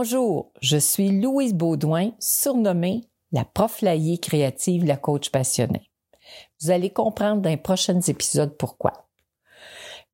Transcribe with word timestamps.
Bonjour, 0.00 0.52
je 0.60 0.76
suis 0.76 1.10
Louise 1.10 1.54
Baudouin, 1.54 2.12
surnommée 2.20 3.00
la 3.32 3.44
prof 3.44 3.82
laïe 3.82 4.20
créative, 4.20 4.84
la 4.84 4.96
coach 4.96 5.30
passionnée. 5.30 5.90
Vous 6.60 6.70
allez 6.70 6.90
comprendre 6.90 7.42
dans 7.42 7.50
les 7.50 7.56
prochains 7.56 8.00
épisodes 8.02 8.56
pourquoi. 8.56 9.08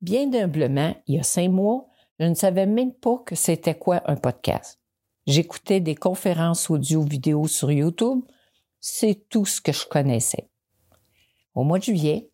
Bien 0.01 0.33
humblement, 0.33 0.95
il 1.05 1.17
y 1.17 1.19
a 1.19 1.23
cinq 1.23 1.49
mois, 1.49 1.85
je 2.19 2.25
ne 2.25 2.33
savais 2.33 2.65
même 2.65 2.95
pas 2.95 3.21
que 3.27 3.35
c'était 3.35 3.77
quoi 3.77 4.01
un 4.05 4.15
podcast. 4.15 4.81
J'écoutais 5.27 5.81
des 5.81 5.93
conférences 5.93 6.71
audio-vidéo 6.71 7.47
sur 7.47 7.71
YouTube. 7.71 8.21
C'est 8.79 9.29
tout 9.29 9.45
ce 9.45 9.61
que 9.61 9.71
je 9.71 9.85
connaissais. 9.85 10.49
Au 11.53 11.63
mois 11.63 11.77
de 11.77 11.83
juillet, 11.83 12.31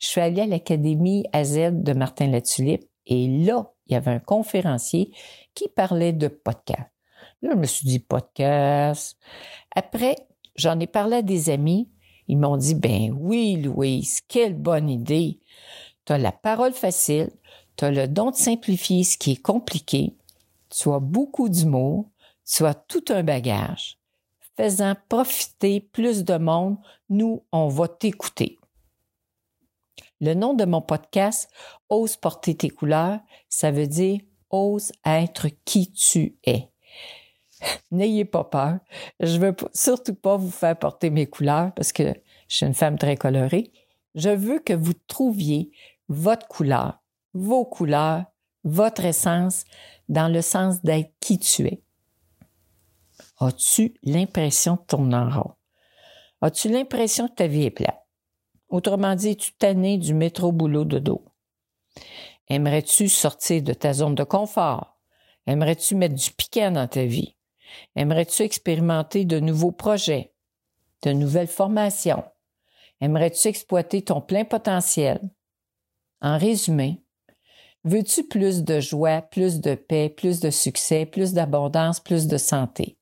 je 0.00 0.06
suis 0.06 0.22
allée 0.22 0.40
à 0.40 0.46
l'Académie 0.46 1.26
AZ 1.34 1.54
de 1.70 1.92
Martin 1.92 2.28
Latulippe 2.28 2.88
et 3.04 3.28
là, 3.44 3.74
il 3.88 3.92
y 3.92 3.96
avait 3.96 4.12
un 4.12 4.20
conférencier 4.20 5.12
qui 5.52 5.68
parlait 5.68 6.14
de 6.14 6.28
podcast. 6.28 6.93
Là, 7.44 7.50
je 7.52 7.58
me 7.58 7.66
suis 7.66 7.86
dit 7.86 7.98
podcast. 7.98 9.18
Après, 9.76 10.16
j'en 10.56 10.80
ai 10.80 10.86
parlé 10.86 11.16
à 11.16 11.22
des 11.22 11.50
amis. 11.50 11.90
Ils 12.26 12.38
m'ont 12.38 12.56
dit, 12.56 12.74
ben 12.74 13.14
oui, 13.20 13.56
Louise, 13.56 14.22
quelle 14.26 14.54
bonne 14.54 14.88
idée. 14.88 15.40
Tu 16.06 16.14
as 16.14 16.18
la 16.18 16.32
parole 16.32 16.72
facile, 16.72 17.30
tu 17.76 17.84
as 17.84 17.90
le 17.90 18.08
don 18.08 18.30
de 18.30 18.36
simplifier 18.36 19.04
ce 19.04 19.18
qui 19.18 19.32
est 19.32 19.42
compliqué, 19.42 20.16
tu 20.70 20.90
as 20.90 21.00
beaucoup 21.00 21.50
d'humour, 21.50 22.08
tu 22.50 22.64
as 22.64 22.72
tout 22.72 23.04
un 23.10 23.22
bagage. 23.22 23.98
Faisant 24.56 24.94
profiter 25.10 25.80
plus 25.80 26.24
de 26.24 26.38
monde, 26.38 26.78
nous, 27.10 27.44
on 27.52 27.68
va 27.68 27.88
t'écouter. 27.88 28.58
Le 30.22 30.32
nom 30.32 30.54
de 30.54 30.64
mon 30.64 30.80
podcast, 30.80 31.50
Ose 31.90 32.16
porter 32.16 32.56
tes 32.56 32.70
couleurs, 32.70 33.20
ça 33.50 33.70
veut 33.70 33.86
dire 33.86 34.20
Ose 34.48 34.92
être 35.04 35.48
qui 35.66 35.92
tu 35.92 36.38
es. 36.46 36.70
N'ayez 37.90 38.24
pas 38.24 38.44
peur. 38.44 38.78
Je 39.20 39.38
veux 39.38 39.54
surtout 39.72 40.14
pas 40.14 40.36
vous 40.36 40.50
faire 40.50 40.78
porter 40.78 41.10
mes 41.10 41.26
couleurs 41.26 41.72
parce 41.74 41.92
que 41.92 42.14
je 42.48 42.56
suis 42.56 42.66
une 42.66 42.74
femme 42.74 42.98
très 42.98 43.16
colorée. 43.16 43.72
Je 44.14 44.30
veux 44.30 44.58
que 44.58 44.72
vous 44.72 44.94
trouviez 45.06 45.72
votre 46.08 46.46
couleur, 46.46 47.02
vos 47.32 47.64
couleurs, 47.64 48.24
votre 48.64 49.04
essence 49.04 49.64
dans 50.08 50.32
le 50.32 50.42
sens 50.42 50.82
d'être 50.82 51.12
qui 51.20 51.38
tu 51.38 51.66
es. 51.66 51.82
As-tu 53.38 53.94
l'impression 54.02 54.74
de 54.74 54.82
tourner 54.86 55.16
en 55.16 55.30
rond? 55.30 55.54
As-tu 56.40 56.68
l'impression 56.68 57.28
que 57.28 57.34
ta 57.34 57.46
vie 57.46 57.64
est 57.64 57.70
plate? 57.70 58.00
Autrement 58.68 59.14
dit, 59.14 59.36
tu 59.36 59.52
tanné 59.52 59.98
du 59.98 60.14
métro 60.14 60.52
boulot 60.52 60.84
de 60.84 60.98
dos? 60.98 61.24
Aimerais-tu 62.48 63.08
sortir 63.08 63.62
de 63.62 63.72
ta 63.72 63.92
zone 63.92 64.14
de 64.14 64.24
confort? 64.24 64.98
Aimerais-tu 65.46 65.94
mettre 65.94 66.14
du 66.14 66.30
piquant 66.30 66.70
dans 66.70 66.88
ta 66.88 67.04
vie? 67.04 67.36
Aimerais-tu 67.96 68.42
expérimenter 68.42 69.24
de 69.24 69.40
nouveaux 69.40 69.72
projets, 69.72 70.32
de 71.02 71.12
nouvelles 71.12 71.48
formations? 71.48 72.24
Aimerais-tu 73.00 73.48
exploiter 73.48 74.02
ton 74.02 74.20
plein 74.20 74.44
potentiel? 74.44 75.20
En 76.20 76.38
résumé, 76.38 77.02
veux-tu 77.84 78.24
plus 78.24 78.64
de 78.64 78.80
joie, 78.80 79.22
plus 79.22 79.60
de 79.60 79.74
paix, 79.74 80.08
plus 80.08 80.40
de 80.40 80.50
succès, 80.50 81.06
plus 81.06 81.32
d'abondance, 81.32 82.00
plus 82.00 82.26
de 82.26 82.36
santé? 82.38 82.96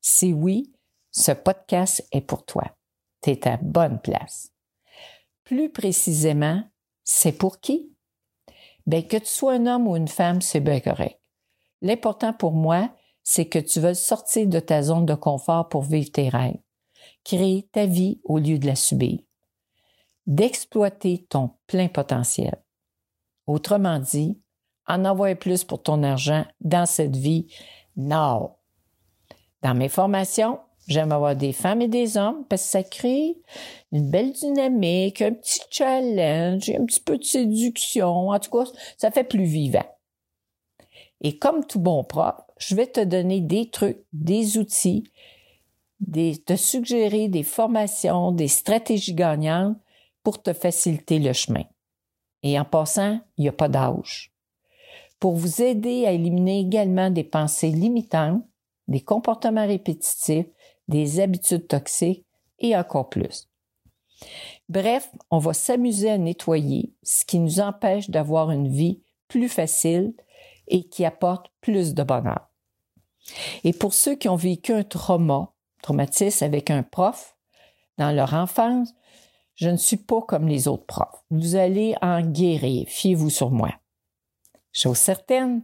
Si 0.00 0.32
oui, 0.32 0.72
ce 1.10 1.32
podcast 1.32 2.06
est 2.12 2.20
pour 2.20 2.44
toi. 2.44 2.76
Tu 3.22 3.30
es 3.30 3.48
à 3.48 3.56
bonne 3.56 4.00
place. 4.00 4.52
Plus 5.44 5.70
précisément, 5.70 6.62
c'est 7.04 7.32
pour 7.32 7.60
qui? 7.60 7.92
Ben, 8.86 9.06
que 9.06 9.16
tu 9.16 9.26
sois 9.26 9.54
un 9.54 9.66
homme 9.66 9.88
ou 9.88 9.96
une 9.96 10.08
femme, 10.08 10.40
c'est 10.40 10.60
bien 10.60 10.80
correct. 10.80 11.20
L'important 11.82 12.32
pour 12.32 12.52
moi, 12.52 12.90
c'est 13.30 13.44
que 13.44 13.58
tu 13.58 13.78
veux 13.78 13.92
sortir 13.92 14.46
de 14.46 14.58
ta 14.58 14.82
zone 14.82 15.04
de 15.04 15.14
confort 15.14 15.68
pour 15.68 15.82
vivre 15.82 16.10
tes 16.10 16.30
rêves, 16.30 16.56
créer 17.24 17.68
ta 17.72 17.84
vie 17.84 18.22
au 18.24 18.38
lieu 18.38 18.58
de 18.58 18.64
la 18.64 18.74
subir, 18.74 19.18
d'exploiter 20.26 21.26
ton 21.28 21.50
plein 21.66 21.88
potentiel. 21.88 22.54
Autrement 23.46 23.98
dit, 23.98 24.40
en 24.86 25.04
avoir 25.04 25.36
plus 25.36 25.62
pour 25.62 25.82
ton 25.82 26.02
argent 26.04 26.46
dans 26.62 26.86
cette 26.86 27.16
vie, 27.16 27.52
non. 27.96 28.54
Dans 29.60 29.74
mes 29.74 29.90
formations, 29.90 30.60
J'aime 30.86 31.12
avoir 31.12 31.36
des 31.36 31.52
femmes 31.52 31.82
et 31.82 31.88
des 31.88 32.16
hommes 32.16 32.46
parce 32.48 32.62
que 32.62 32.68
ça 32.70 32.82
crée 32.82 33.36
une 33.92 34.10
belle 34.10 34.32
dynamique, 34.32 35.20
un 35.20 35.34
petit 35.34 35.60
challenge, 35.70 36.70
un 36.70 36.86
petit 36.86 37.00
peu 37.00 37.18
de 37.18 37.24
séduction. 37.24 38.30
En 38.30 38.38
tout 38.38 38.50
cas, 38.50 38.70
ça 38.96 39.10
fait 39.10 39.24
plus 39.24 39.44
vivant. 39.44 39.84
Et 41.20 41.38
comme 41.38 41.64
tout 41.64 41.80
bon 41.80 42.04
prof, 42.04 42.34
je 42.58 42.74
vais 42.74 42.86
te 42.86 43.00
donner 43.00 43.40
des 43.40 43.70
trucs, 43.70 44.04
des 44.12 44.58
outils, 44.58 45.04
te 46.46 46.56
suggérer 46.56 47.28
des 47.28 47.42
formations, 47.42 48.32
des 48.32 48.48
stratégies 48.48 49.14
gagnantes 49.14 49.76
pour 50.22 50.42
te 50.42 50.52
faciliter 50.52 51.18
le 51.18 51.32
chemin. 51.32 51.64
Et 52.42 52.58
en 52.58 52.64
passant, 52.64 53.20
il 53.36 53.42
n'y 53.42 53.48
a 53.48 53.52
pas 53.52 53.68
d'âge. 53.68 54.32
Pour 55.18 55.34
vous 55.34 55.62
aider 55.62 56.06
à 56.06 56.12
éliminer 56.12 56.60
également 56.60 57.10
des 57.10 57.24
pensées 57.24 57.70
limitantes, 57.70 58.44
des 58.86 59.00
comportements 59.00 59.66
répétitifs, 59.66 60.46
des 60.86 61.20
habitudes 61.20 61.66
toxiques 61.66 62.24
et 62.60 62.76
encore 62.76 63.08
plus. 63.08 63.48
Bref, 64.68 65.10
on 65.30 65.38
va 65.38 65.52
s'amuser 65.52 66.10
à 66.10 66.18
nettoyer 66.18 66.92
ce 67.02 67.24
qui 67.24 67.38
nous 67.38 67.60
empêche 67.60 68.10
d'avoir 68.10 68.50
une 68.50 68.68
vie 68.68 69.00
plus 69.28 69.48
facile 69.48 70.14
et 70.68 70.88
qui 70.88 71.04
apporte 71.04 71.50
plus 71.60 71.94
de 71.94 72.02
bonheur. 72.02 72.48
Et 73.64 73.72
pour 73.72 73.94
ceux 73.94 74.14
qui 74.14 74.28
ont 74.28 74.36
vécu 74.36 74.72
un 74.72 74.84
trauma, 74.84 75.52
traumatisme 75.82 76.44
avec 76.44 76.70
un 76.70 76.82
prof 76.82 77.36
dans 77.98 78.12
leur 78.12 78.34
enfance, 78.34 78.94
je 79.54 79.68
ne 79.68 79.76
suis 79.76 79.96
pas 79.96 80.22
comme 80.22 80.46
les 80.46 80.68
autres 80.68 80.86
profs. 80.86 81.24
Vous 81.30 81.56
allez 81.56 81.94
en 82.00 82.22
guérir, 82.22 82.86
fiez-vous 82.88 83.30
sur 83.30 83.50
moi. 83.50 83.74
Chose 84.72 84.98
certaine, 84.98 85.62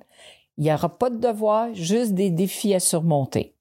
il 0.58 0.64
n'y 0.64 0.72
aura 0.72 0.98
pas 0.98 1.10
de 1.10 1.18
devoir, 1.18 1.72
juste 1.74 2.12
des 2.12 2.30
défis 2.30 2.74
à 2.74 2.80
surmonter. 2.80 3.54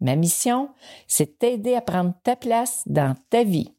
Ma 0.00 0.16
mission, 0.16 0.70
c'est 1.06 1.38
t'aider 1.38 1.74
à 1.74 1.82
prendre 1.82 2.14
ta 2.22 2.36
place 2.36 2.82
dans 2.86 3.14
ta 3.28 3.44
vie. 3.44 3.74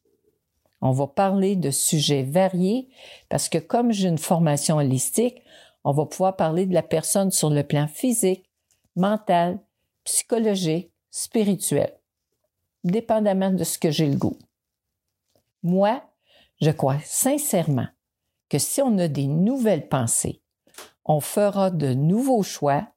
On 0.81 0.91
va 0.91 1.07
parler 1.07 1.56
de 1.56 1.72
sujets 1.72 2.24
variés 2.24 2.90
parce 3.30 3.50
que 3.50 3.57
comme 3.57 3.91
j'ai 3.91 4.07
une 4.07 4.18
formation 4.18 4.78
holistique, 4.78 5.41
on 5.84 5.92
va 5.92 6.06
pouvoir 6.06 6.36
parler 6.36 6.66
de 6.66 6.74
la 6.74 6.84
personne 6.84 7.31
sur 7.31 7.50
le 7.50 7.64
plan 7.64 7.88
physique, 7.88 8.50
mental, 8.96 9.59
psychologique, 10.03 10.92
spirituel, 11.09 11.94
dépendamment 12.84 13.52
de 13.52 13.64
ce 13.64 13.78
que 13.78 13.92
j'ai 13.92 14.08
le 14.08 14.18
goût. 14.18 14.38
Moi, 15.64 16.03
je 16.62 16.72
crois 16.72 17.00
sincèrement 17.03 17.88
que 18.50 18.59
si 18.59 18.81
on 18.81 18.97
a 18.97 19.08
des 19.08 19.28
nouvelles 19.28 19.88
pensées, 19.88 20.42
on 21.06 21.19
fera 21.19 21.72
de 21.72 21.94
nouveaux 21.94 22.44
choix, 22.44 22.88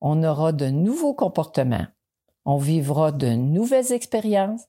on 0.00 0.22
aura 0.24 0.52
de 0.52 0.66
nouveaux 0.66 1.14
comportements, 1.14 1.86
on 2.44 2.56
vivra 2.56 3.12
de 3.12 3.28
nouvelles 3.28 3.92
expériences 3.92 4.66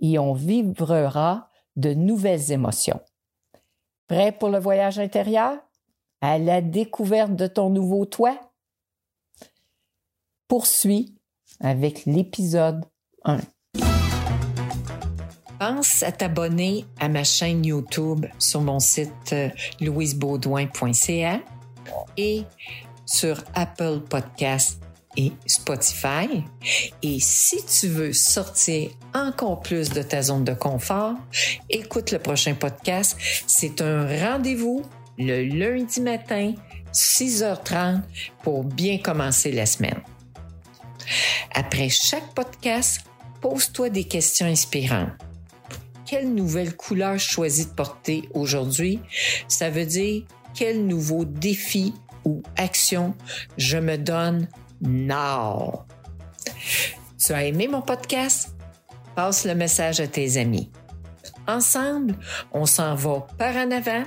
et 0.00 0.18
on 0.18 0.32
vibrera 0.32 1.48
de 1.76 1.94
nouvelles 1.94 2.52
émotions. 2.52 3.00
Prêt 4.06 4.32
pour 4.32 4.48
le 4.48 4.58
voyage 4.58 4.98
intérieur? 4.98 5.58
À 6.20 6.38
la 6.38 6.60
découverte 6.60 7.36
de 7.36 7.46
ton 7.46 7.70
nouveau 7.70 8.04
toi? 8.04 8.38
Poursuis 10.48 11.14
avec 11.60 12.06
l'épisode 12.06 12.84
1. 13.24 13.38
Pense 15.58 16.02
à 16.02 16.12
t'abonner 16.12 16.84
à 16.98 17.08
ma 17.08 17.24
chaîne 17.24 17.64
YouTube 17.64 18.26
sur 18.38 18.60
mon 18.60 18.80
site 18.80 19.32
euh, 19.32 19.48
louisebaudouin.ca 19.80 21.40
et 22.16 22.44
sur 23.06 23.42
Apple 23.54 24.00
Podcasts 24.08 24.80
et 25.16 25.32
Spotify. 25.46 26.44
Et 27.02 27.18
si 27.20 27.64
tu 27.66 27.88
veux 27.88 28.12
sortir 28.12 28.90
encore 29.14 29.60
plus 29.60 29.90
de 29.90 30.02
ta 30.02 30.22
zone 30.22 30.44
de 30.44 30.54
confort, 30.54 31.14
écoute 31.70 32.12
le 32.12 32.18
prochain 32.20 32.54
podcast. 32.54 33.16
C'est 33.46 33.80
un 33.80 34.06
rendez-vous 34.06 34.82
le 35.18 35.44
lundi 35.44 36.00
matin, 36.00 36.54
6h30, 36.92 38.02
pour 38.42 38.64
bien 38.64 38.98
commencer 38.98 39.52
la 39.52 39.66
semaine. 39.66 40.00
Après 41.54 41.88
chaque 41.88 42.34
podcast, 42.34 43.02
pose-toi 43.40 43.90
des 43.90 44.04
questions 44.04 44.46
inspirantes. 44.46 45.12
Quelle 46.06 46.32
nouvelle 46.32 46.74
couleur 46.74 47.18
choisis 47.18 47.68
de 47.68 47.74
porter 47.74 48.28
aujourd'hui? 48.32 49.00
Ça 49.48 49.68
veut 49.68 49.84
dire 49.84 50.22
quel 50.54 50.86
nouveau 50.86 51.24
défi 51.24 51.92
ou 52.24 52.42
action 52.56 53.14
je 53.58 53.76
me 53.76 53.98
donne 53.98 54.48
now? 54.80 55.84
Tu 57.18 57.32
as 57.32 57.44
aimé 57.44 57.68
mon 57.68 57.82
podcast? 57.82 58.54
Passe 59.14 59.44
le 59.44 59.54
message 59.54 60.00
à 60.00 60.06
tes 60.06 60.38
amis. 60.38 60.70
Ensemble, 61.46 62.16
on 62.52 62.66
s'en 62.66 62.94
va 62.94 63.26
par 63.36 63.56
en 63.56 63.70
avant 63.70 64.04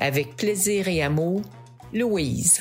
avec 0.00 0.34
plaisir 0.36 0.88
et 0.88 1.02
amour. 1.02 1.42
Louise. 1.92 2.60